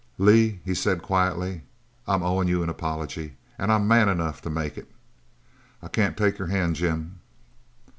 [0.17, 1.61] "Lee," he said quietly,
[2.07, 4.89] "I'm owin' you an apology an' I'm man enough to make it."
[5.79, 7.19] "I can't take your hand, Jim."